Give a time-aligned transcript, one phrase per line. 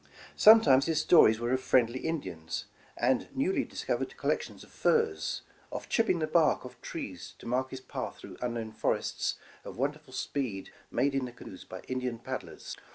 [0.35, 2.65] Sometimes his stories were of friendly Indians,
[2.97, 7.81] and newly discovered collections of furs, of chipping the bark of trees to mark his
[7.81, 12.75] path through unknown forests^ of wonderful speed made in the canoes by Indian pad dlers.